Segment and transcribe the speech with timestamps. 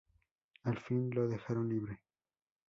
[0.63, 2.01] Al fin, lo dejaron libre.